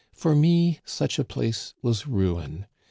[0.13, 2.65] For me such a place was ruin.